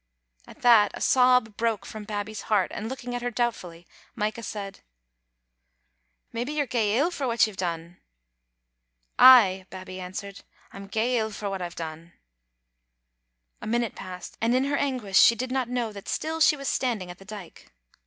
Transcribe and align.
At 0.47 0.63
that 0.63 0.89
a 0.95 0.99
sob 0.99 1.55
broke 1.57 1.85
from 1.85 2.05
Babbie's 2.05 2.41
heart, 2.49 2.71
and 2.73 2.89
looking 2.89 3.13
at 3.13 3.21
her 3.21 3.29
doubtfully 3.29 3.85
Micah 4.15 4.41
said 4.41 4.79
—"Maybe 6.33 6.53
you're 6.53 6.65
gey 6.65 6.97
ill 6.97 7.11
for 7.11 7.27
what 7.27 7.45
you've 7.45 7.55
done?" 7.55 7.97
"Ay," 9.19 9.67
Babbie 9.69 9.99
answered, 9.99 10.43
"I'm 10.73 10.87
gey 10.89 11.19
ill 11.19 11.29
for 11.29 11.51
what 11.51 11.61
I've 11.61 11.75
done." 11.75 12.13
A 13.61 13.67
minute 13.67 13.93
passed, 13.93 14.39
and 14.41 14.55
in 14.55 14.63
her 14.63 14.75
anguish 14.77 15.19
she 15.19 15.35
did 15.35 15.51
not 15.51 15.69
know 15.69 15.93
that 15.93 16.09
still 16.09 16.39
she 16.39 16.57
was 16.57 16.67
standing 16.67 17.11
at 17.11 17.19
the 17.19 17.23
dyke. 17.25 17.71